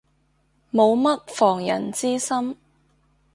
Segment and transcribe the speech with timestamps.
[0.73, 2.57] 冇乜防人之心